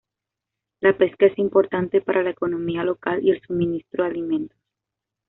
[0.79, 4.57] La pesca es importante para la economía local y el suministro de alimentos.